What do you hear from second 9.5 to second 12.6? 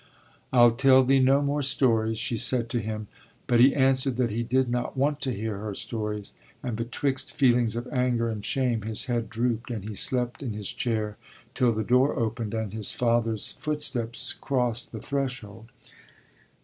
and he slept in his chair till the door opened